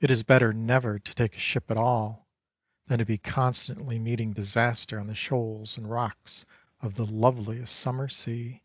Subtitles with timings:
[0.00, 2.26] It is better never to take ship at all
[2.86, 6.46] than to be constantly meeting disaster on the shoals and rocks
[6.80, 8.62] of the loveliest summer sea.